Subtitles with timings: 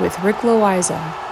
[0.00, 1.28] with Rick Loayza.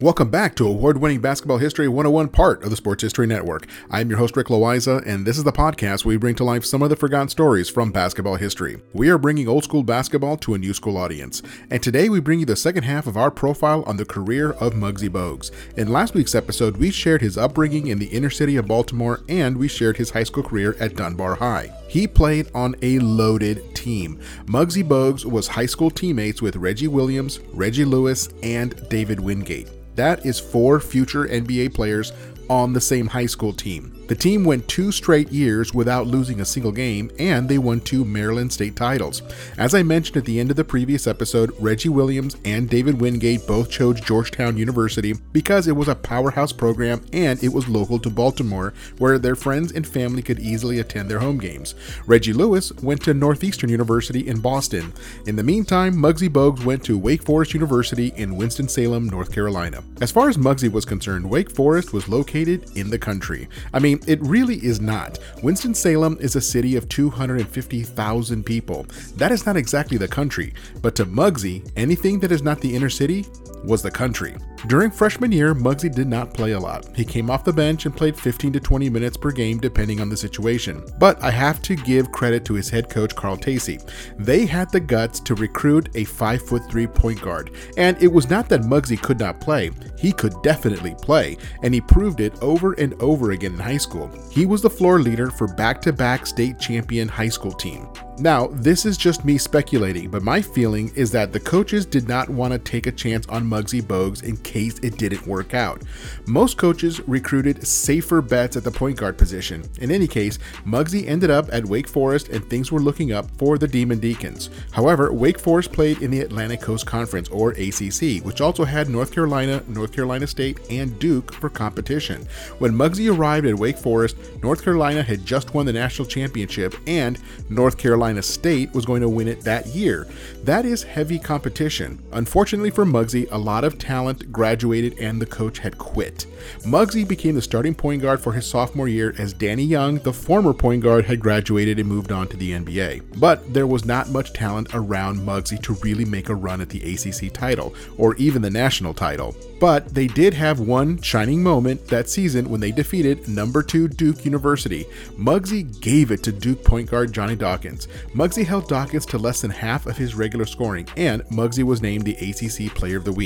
[0.00, 3.66] Welcome back to award winning Basketball History 101 part of the Sports History Network.
[3.90, 6.64] I'm your host, Rick Loayza, and this is the podcast where we bring to life
[6.64, 8.82] some of the forgotten stories from basketball history.
[8.92, 11.42] We are bringing old school basketball to a new school audience.
[11.70, 14.74] And today we bring you the second half of our profile on the career of
[14.74, 15.52] Muggsy Bogues.
[15.76, 19.56] In last week's episode, we shared his upbringing in the inner city of Baltimore and
[19.56, 21.72] we shared his high school career at Dunbar High.
[21.94, 24.18] He played on a loaded team.
[24.46, 29.70] Muggsy Bogues was high school teammates with Reggie Williams, Reggie Lewis, and David Wingate.
[29.94, 32.12] That is four future NBA players
[32.54, 33.90] on the same high school team.
[34.06, 38.04] The team went two straight years without losing a single game, and they won two
[38.04, 39.22] Maryland state titles.
[39.58, 43.46] As I mentioned at the end of the previous episode, Reggie Williams and David Wingate
[43.46, 48.10] both chose Georgetown University because it was a powerhouse program and it was local to
[48.10, 51.74] Baltimore, where their friends and family could easily attend their home games.
[52.06, 54.92] Reggie Lewis went to Northeastern University in Boston.
[55.26, 59.82] In the meantime, Muggsy Bogues went to Wake Forest University in Winston-Salem, North Carolina.
[60.00, 63.48] As far as Muggsy was concerned, Wake Forest was located in the country.
[63.72, 65.18] I mean, it really is not.
[65.42, 68.86] Winston-Salem is a city of 250,000 people.
[69.16, 72.90] That is not exactly the country, but to Muggsy, anything that is not the inner
[72.90, 73.26] city
[73.66, 74.36] was the country.
[74.66, 76.86] During freshman year, Muggsy did not play a lot.
[76.96, 80.08] He came off the bench and played 15 to 20 minutes per game depending on
[80.08, 80.84] the situation.
[80.98, 83.82] But I have to give credit to his head coach Carl Tacy.
[84.18, 87.50] They had the guts to recruit a 5'3 point guard.
[87.76, 89.70] And it was not that Muggsy could not play.
[89.98, 94.10] He could definitely play, and he proved it over and over again in high school.
[94.30, 97.88] He was the floor leader for back-to-back state champion high school team.
[98.18, 102.28] Now, this is just me speculating, but my feeling is that the coaches did not
[102.28, 105.82] want to take a chance on Muggsy Bogues in case it didn't work out.
[106.26, 109.62] Most coaches recruited safer bets at the point guard position.
[109.80, 113.58] In any case, Muggsy ended up at Wake Forest and things were looking up for
[113.58, 114.50] the Demon Deacons.
[114.72, 119.12] However, Wake Forest played in the Atlantic Coast Conference, or ACC, which also had North
[119.12, 122.26] Carolina, North Carolina State, and Duke for competition.
[122.58, 127.18] When Muggsy arrived at Wake Forest, North Carolina had just won the national championship and
[127.48, 130.08] North Carolina State was going to win it that year.
[130.42, 132.02] That is heavy competition.
[132.12, 136.26] Unfortunately for Muggsy, a lot of talent graduated and the coach had quit.
[136.60, 140.52] Muggsy became the starting point guard for his sophomore year as Danny Young, the former
[140.52, 143.20] point guard, had graduated and moved on to the NBA.
[143.20, 146.82] But there was not much talent around Muggsy to really make a run at the
[146.94, 149.34] ACC title or even the national title.
[149.60, 154.24] But they did have one shining moment that season when they defeated number 2 Duke
[154.24, 154.84] University.
[155.18, 157.88] Muggsy gave it to Duke point guard Johnny Dawkins.
[158.14, 162.04] Muggsy held Dawkins to less than half of his regular scoring, and Muggsy was named
[162.04, 163.23] the ACC Player of the Week.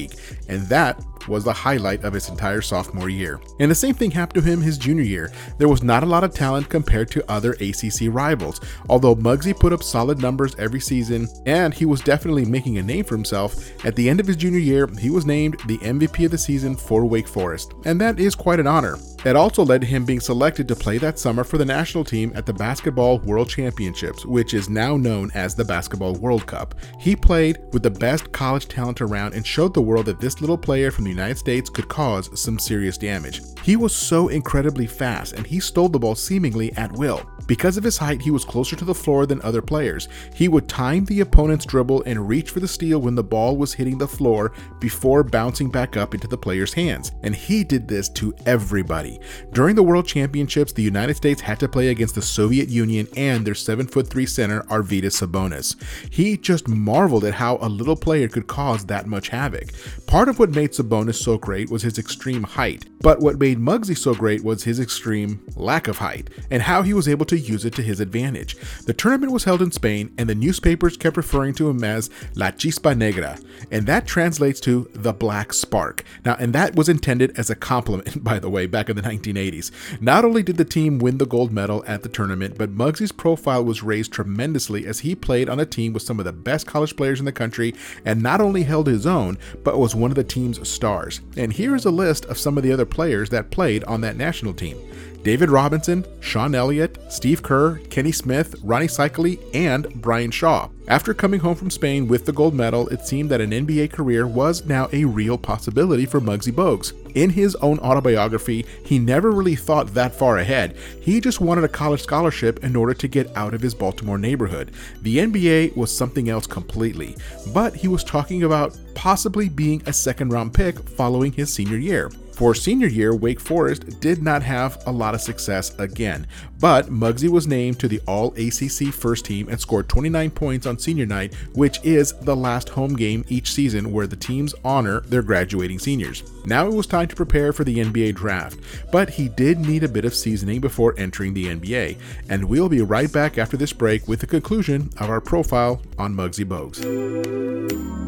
[0.49, 3.41] And that was the highlight of his entire sophomore year.
[3.59, 5.33] And the same thing happened to him his junior year.
[5.57, 9.73] There was not a lot of talent compared to other ACC rivals, although Muggsy put
[9.73, 13.57] up solid numbers every season and he was definitely making a name for himself.
[13.85, 16.77] At the end of his junior year, he was named the MVP of the season
[16.77, 18.99] for Wake Forest, and that is quite an honor.
[19.25, 22.33] It also led to him being selected to play that summer for the national team
[22.37, 26.75] at the Basketball World Championships, which is now known as the Basketball World Cup.
[27.01, 30.59] He played with the best college talent around and showed the world that this little
[30.59, 33.43] player from the United States could cause some serious damage.
[33.65, 37.29] He was so incredibly fast and he stole the ball seemingly at will.
[37.49, 40.07] Because of his height, he was closer to the floor than other players.
[40.35, 43.73] He would time the opponent's dribble and reach for the steal when the ball was
[43.73, 47.11] hitting the floor before bouncing back up into the player's hands.
[47.23, 49.19] And he did this to everybody.
[49.53, 53.47] During the World Championships, the United States had to play against the Soviet Union and
[53.47, 55.75] their 7'3 center Arvydas Sabonis.
[56.13, 59.71] He just marveled at how a little player could cause that much havoc.
[60.07, 62.85] Part of what made Sabonis so great was his extreme height.
[63.01, 66.93] But what made Muggsy so great was his extreme lack of height and how he
[66.93, 68.57] was able to use it to his advantage.
[68.85, 72.51] The tournament was held in Spain, and the newspapers kept referring to him as La
[72.51, 73.39] Chispa Negra,
[73.71, 76.05] and that translates to the Black Spark.
[76.25, 79.71] Now, and that was intended as a compliment, by the way, back in the 1980s.
[80.01, 83.65] Not only did the team win the gold medal at the tournament, but Muggsy's profile
[83.65, 86.97] was raised tremendously as he played on a team with some of the best college
[86.97, 87.75] players in the country
[88.05, 91.21] and not only held his own, but was one of the team's stars.
[91.37, 94.17] And here is a list of some of the other players that played on that
[94.17, 94.79] national team.
[95.23, 100.69] David Robinson, Sean Elliott, Steve Kerr, Kenny Smith, Ronnie Seikaly, and Brian Shaw.
[100.89, 104.27] After coming home from Spain with the gold medal, it seemed that an NBA career
[104.27, 106.95] was now a real possibility for Muggsy Bogues.
[107.15, 110.77] In his own autobiography, he never really thought that far ahead.
[111.03, 114.71] He just wanted a college scholarship in order to get out of his Baltimore neighborhood.
[115.03, 117.17] The NBA was something else completely,
[117.53, 122.11] but he was talking about possibly being a second round pick following his senior year.
[122.39, 126.25] For senior year, Wake Forest did not have a lot of success again,
[126.61, 130.79] but Muggsy was named to the All ACC first team and scored 29 points on
[130.79, 135.23] senior night, which is the last home game each season where the teams honor their
[135.23, 136.23] graduating seniors.
[136.47, 138.61] Now it was time to prepare for the NBA draft,
[138.93, 141.99] but he did need a bit of seasoning before entering the NBA,
[142.29, 146.15] and we'll be right back after this break with the conclusion of our profile on
[146.15, 148.08] Muggsy Bogues.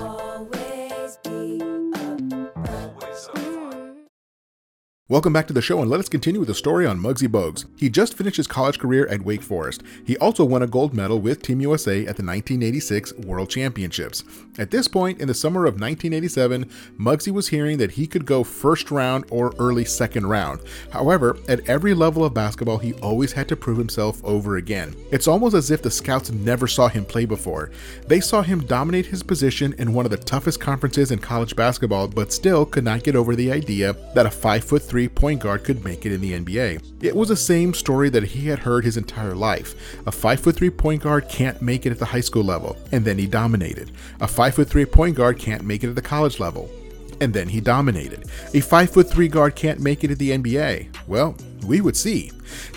[5.11, 7.65] Welcome back to the show, and let us continue with the story on Muggsy Bogues.
[7.75, 9.83] He just finished his college career at Wake Forest.
[10.05, 14.23] He also won a gold medal with Team USA at the 1986 World Championships.
[14.57, 16.63] At this point, in the summer of 1987,
[16.97, 20.61] Muggsy was hearing that he could go first round or early second round.
[20.91, 24.95] However, at every level of basketball, he always had to prove himself over again.
[25.11, 27.71] It's almost as if the scouts never saw him play before.
[28.07, 32.07] They saw him dominate his position in one of the toughest conferences in college basketball,
[32.07, 34.31] but still could not get over the idea that a
[35.07, 37.03] 5'3 point guard could make it in the NBA.
[37.03, 39.73] It was the same story that he had heard his entire life.
[40.05, 43.27] A 5'3 point guard can't make it at the high school level, and then he
[43.27, 43.91] dominated.
[44.19, 46.69] A 5'3 point guard can't make it at the college level,
[47.19, 48.23] and then he dominated.
[48.53, 50.89] A 5'3 guard can't make it at the NBA.
[51.07, 52.31] Well, we would see.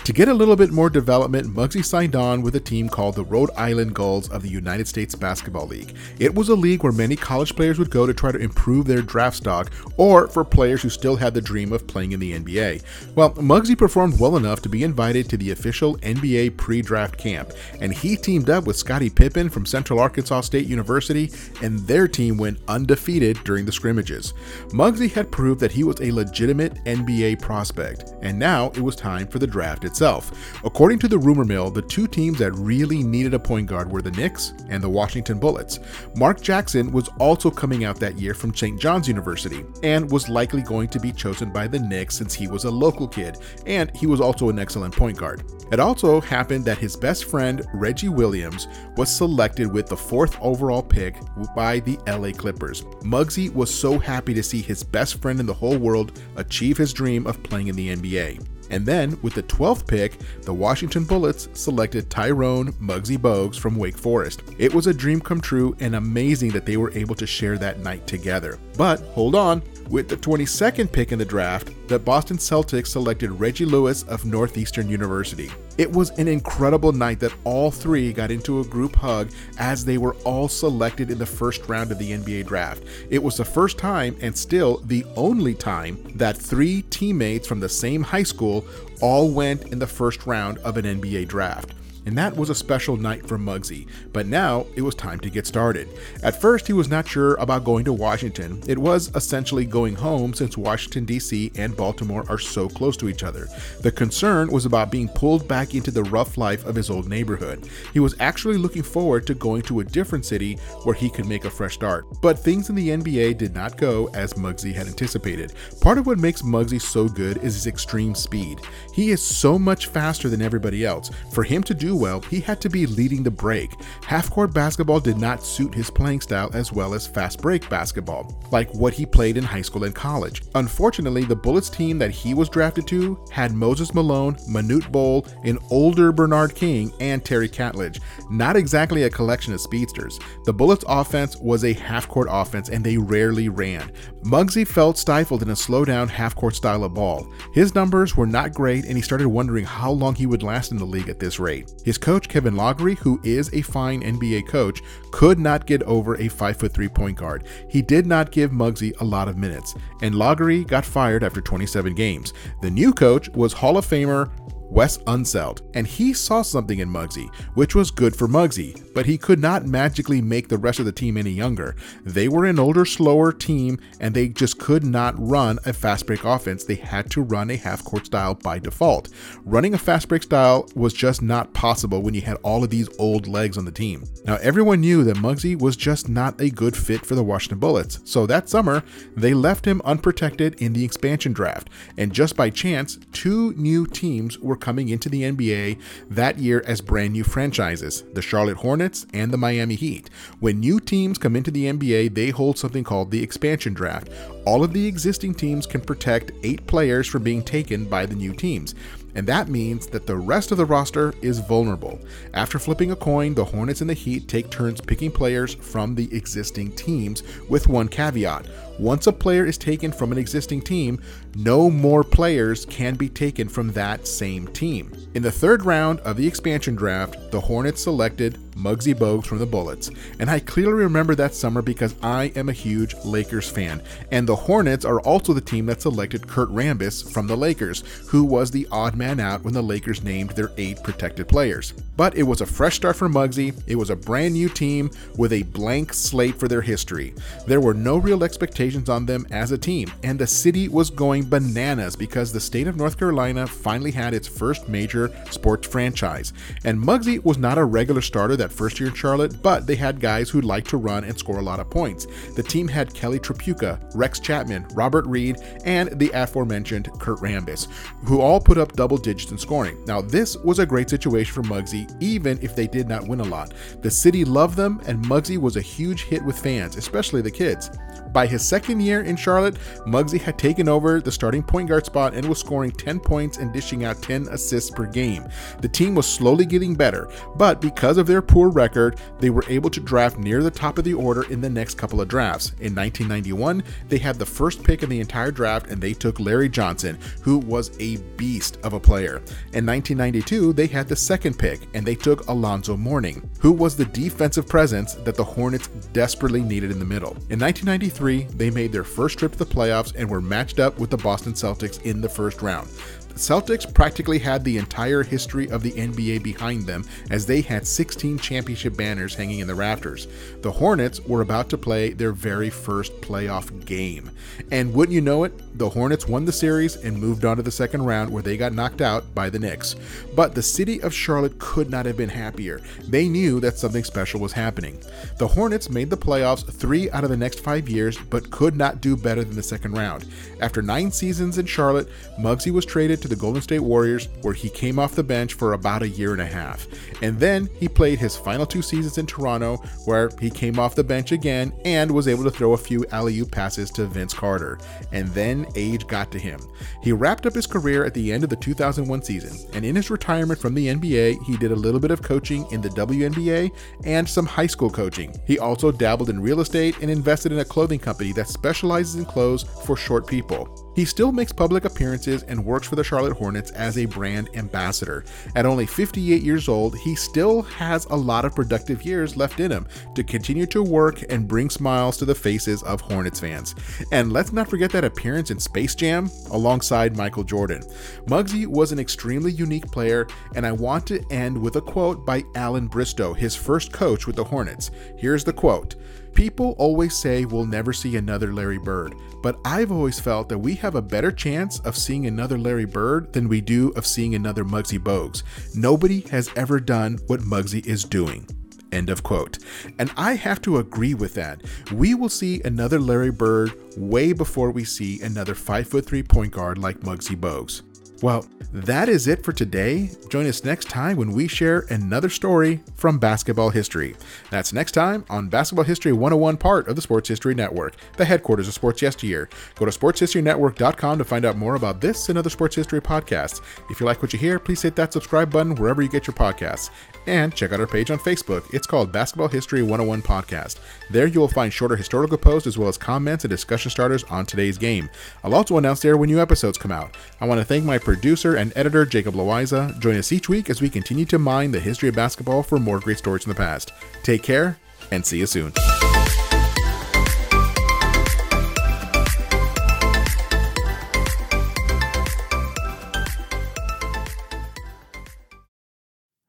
[0.05, 3.23] To get a little bit more development, Muggsy signed on with a team called the
[3.23, 5.95] Rhode Island Gulls of the United States Basketball League.
[6.19, 9.01] It was a league where many college players would go to try to improve their
[9.01, 12.83] draft stock, or for players who still had the dream of playing in the NBA.
[13.15, 17.51] Well, Muggsy performed well enough to be invited to the official NBA pre draft camp,
[17.81, 22.37] and he teamed up with Scottie Pippen from Central Arkansas State University, and their team
[22.37, 24.33] went undefeated during the scrimmages.
[24.69, 29.27] Muggsy had proved that he was a legitimate NBA prospect, and now it was time
[29.27, 30.31] for the draft itself.
[30.63, 34.01] According to the rumor mill, the two teams that really needed a point guard were
[34.01, 35.79] the Knicks and the Washington Bullets.
[36.15, 38.79] Mark Jackson was also coming out that year from St.
[38.79, 42.65] John's University and was likely going to be chosen by the Knicks since he was
[42.65, 45.43] a local kid and he was also an excellent point guard.
[45.71, 48.67] It also happened that his best friend, Reggie Williams,
[48.97, 51.15] was selected with the fourth overall pick
[51.55, 52.83] by the LA Clippers.
[53.01, 56.93] Muggsy was so happy to see his best friend in the whole world achieve his
[56.93, 58.54] dream of playing in the NBA.
[58.69, 63.97] And then, with the 12th pick, the Washington Bullets selected Tyrone Muggsy Bogues from Wake
[63.97, 64.43] Forest.
[64.57, 67.79] It was a dream come true and amazing that they were able to share that
[67.79, 68.59] night together.
[68.77, 73.65] But hold on, with the 22nd pick in the draft, the Boston Celtics selected Reggie
[73.65, 75.51] Lewis of Northeastern University.
[75.77, 79.97] It was an incredible night that all three got into a group hug as they
[79.97, 82.83] were all selected in the first round of the NBA draft.
[83.09, 87.67] It was the first time, and still the only time, that three teammates from the
[87.67, 88.65] same high school
[89.01, 91.73] all went in the first round of an NBA draft
[92.05, 93.87] and that was a special night for Muggsy.
[94.13, 95.89] But now it was time to get started.
[96.23, 98.61] At first, he was not sure about going to Washington.
[98.67, 101.51] It was essentially going home since Washington, D.C.
[101.55, 103.47] and Baltimore are so close to each other.
[103.81, 107.67] The concern was about being pulled back into the rough life of his old neighborhood.
[107.93, 111.45] He was actually looking forward to going to a different city where he could make
[111.45, 112.05] a fresh start.
[112.21, 115.53] But things in the NBA did not go as Muggsy had anticipated.
[115.81, 118.61] Part of what makes Muggsy so good is his extreme speed.
[118.93, 121.09] He is so much faster than everybody else.
[121.31, 123.71] For him to do well, he had to be leading the break.
[124.03, 128.41] Half court basketball did not suit his playing style as well as fast break basketball,
[128.51, 130.43] like what he played in high school and college.
[130.55, 135.57] Unfortunately, the Bullets team that he was drafted to had Moses Malone, Manute Bol, an
[135.71, 137.99] older Bernard King, and Terry Catledge.
[138.29, 140.19] Not exactly a collection of speedsters.
[140.45, 143.91] The Bullets offense was a half court offense and they rarely ran.
[144.23, 147.31] Muggsy felt stifled in a slow down half court style of ball.
[147.53, 150.77] His numbers were not great and he started wondering how long he would last in
[150.77, 151.71] the league at this rate.
[151.85, 156.27] His coach, Kevin Loughery, who is a fine NBA coach, could not get over a
[156.27, 157.45] 5'3 point guard.
[157.69, 161.93] He did not give Muggsy a lot of minutes, and Loughery got fired after 27
[161.93, 162.33] games.
[162.63, 164.31] The new coach was Hall of Famer
[164.75, 169.17] Wes Unseld, and he saw something in Muggsy, which was good for Muggsy, but he
[169.17, 171.77] could not magically make the rest of the team any younger.
[172.03, 176.25] They were an older, slower team, and they just could not run a fast break
[176.25, 176.65] offense.
[176.65, 179.07] They had to run a half court style by default.
[179.45, 182.89] Running a fast break style was just not possible when you had all of these
[182.99, 184.03] old legs on the team.
[184.25, 188.01] Now, everyone knew that Muggsy was just not a good fit for the Washington Bullets,
[188.03, 188.83] so that summer,
[189.15, 194.37] they left him unprotected in the expansion draft, and just by chance, two new teams
[194.37, 195.79] were coming into the NBA
[196.09, 200.09] that year as brand new franchises the Charlotte Hornets and the Miami Heat.
[200.39, 204.09] When new teams come into the NBA, they hold something called the expansion draft.
[204.43, 208.33] All of the existing teams can protect eight players from being taken by the new
[208.33, 208.73] teams
[209.15, 211.99] and that means that the rest of the roster is vulnerable.
[212.33, 216.13] After flipping a coin, the Hornets and the Heat take turns picking players from the
[216.15, 218.47] existing teams, with one caveat.
[218.77, 221.01] Once a player is taken from an existing team,
[221.33, 224.91] no more players can be taken from that same team.
[225.13, 229.45] In the third round of the expansion draft, the Hornets selected Muggsy Bogues from the
[229.45, 233.81] Bullets, and I clearly remember that summer because I am a huge Lakers fan,
[234.11, 238.23] and the Hornets are also the team that selected Kurt Rambis from the Lakers, who
[238.23, 241.73] was the odd man out when the Lakers named their eight protected players.
[241.97, 245.31] But it was a fresh start for Muggsy, it was a brand new team with
[245.33, 247.13] a blank slate for their history.
[247.47, 251.29] There were no real expectations on them as a team, and the city was going
[251.29, 256.33] bananas because the state of North Carolina finally had its first major sports franchise.
[256.63, 259.99] And Muggsy was not a regular starter that first year in Charlotte, but they had
[259.99, 262.07] guys who liked to run and score a lot of points.
[262.35, 267.67] The team had Kelly Tripucka, Rex Chapman, Robert Reid, and the aforementioned Kurt Rambis,
[268.05, 269.83] who all put up double digits in scoring.
[269.85, 273.23] Now, this was a great situation for Muggsy, even if they did not win a
[273.23, 273.53] lot.
[273.81, 277.69] The city loved them, and Muggsy was a huge hit with fans, especially the kids.
[278.15, 282.13] By his second year in Charlotte, Muggsy had taken over the starting point guard spot
[282.13, 285.27] and was scoring 10 points and dishing out 10 assists per game.
[285.59, 289.69] The team was slowly getting better, but because of their poor record, they were able
[289.69, 292.51] to draft near the top of the order in the next couple of drafts.
[292.61, 296.47] In 1991, they had the first pick in the entire draft and they took Larry
[296.47, 299.17] Johnson, who was a beast of a player.
[299.51, 303.85] In 1992, they had the second pick and they took Alonzo Mourning, who was the
[303.85, 307.11] defensive presence that the Hornets desperately needed in the middle.
[307.29, 310.91] In 1993, they made their first trip to the playoffs and were matched up with
[310.91, 312.69] the Boston Celtics in the first round.
[313.15, 318.19] Celtics practically had the entire history of the NBA behind them as they had 16
[318.19, 320.09] championship banners hanging in the rafters.
[320.41, 324.11] The Hornets were about to play their very first playoff game.
[324.51, 327.51] And wouldn't you know it, the Hornets won the series and moved on to the
[327.51, 329.77] second round where they got knocked out by the Knicks.
[330.13, 332.59] But the city of Charlotte could not have been happier.
[332.85, 334.77] They knew that something special was happening.
[335.19, 338.81] The Hornets made the playoffs three out of the next five years, but could not
[338.81, 340.05] do better than the second round.
[340.41, 341.87] After nine seasons in Charlotte,
[342.19, 345.53] Muggsy was traded to the Golden State Warriors, where he came off the bench for
[345.53, 346.67] about a year and a half.
[347.03, 350.83] And then he played his final two seasons in Toronto, where he came off the
[350.83, 354.57] bench again and was able to throw a few alley oop passes to Vince Carter.
[354.91, 356.39] And then age got to him.
[356.81, 359.91] He wrapped up his career at the end of the 2001 season, and in his
[359.91, 363.51] retirement from the NBA, he did a little bit of coaching in the WNBA
[363.83, 365.13] and some high school coaching.
[365.27, 369.05] He also dabbled in real estate and invested in a clothing company that specializes in
[369.05, 370.64] clothes for short people.
[370.75, 375.05] He still makes public appearances and works for the Charlotte Hornets as a brand ambassador.
[375.35, 379.51] At only 58 years old, he still has a lot of productive years left in
[379.51, 383.55] him to continue to work and bring smiles to the faces of Hornets fans.
[383.91, 387.61] And let's not forget that appearance in Space Jam alongside Michael Jordan.
[388.07, 392.23] Muggsy was an extremely unique player, and I want to end with a quote by
[392.35, 394.71] Allan Bristow, his first coach with the Hornets.
[394.97, 395.75] Here's the quote.
[396.15, 400.55] People always say we'll never see another Larry Bird, but I've always felt that we
[400.55, 404.45] have a better chance of seeing another Larry Bird than we do of seeing another
[404.45, 405.23] Muggsy Bogues.
[405.53, 408.25] Nobody has ever done what Muggsy is doing.
[408.71, 409.39] End of quote.
[409.77, 411.41] And I have to agree with that.
[411.73, 416.79] We will see another Larry Bird way before we see another 5'3 point guard like
[416.79, 417.61] Muggsy Bogues.
[418.01, 419.89] Well, that is it for today.
[420.09, 423.95] Join us next time when we share another story from basketball history.
[424.29, 428.47] That's next time on Basketball History 101, part of the Sports History Network, the headquarters
[428.47, 429.29] of Sports Yesteryear.
[429.55, 433.41] Go to sportshistorynetwork.com to find out more about this and other sports history podcasts.
[433.69, 436.15] If you like what you hear, please hit that subscribe button wherever you get your
[436.15, 436.69] podcasts.
[437.07, 438.51] And check out our page on Facebook.
[438.53, 440.59] It's called Basketball History 101 Podcast.
[440.89, 444.25] There you will find shorter historical posts as well as comments and discussion starters on
[444.25, 444.89] today's game.
[445.23, 446.95] I'll also announce there when new episodes come out.
[447.19, 449.77] I want to thank my producer and editor, Jacob Loayza.
[449.79, 452.79] Join us each week as we continue to mine the history of basketball for more
[452.79, 453.71] great stories from the past.
[454.03, 454.57] Take care
[454.91, 455.51] and see you soon.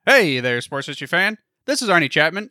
[0.06, 1.36] Hey there, sports history fan.
[1.66, 2.50] This is Arnie Chapman,